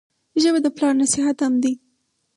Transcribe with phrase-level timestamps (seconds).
[0.41, 1.73] ژبه د پلار نصیحت هم دی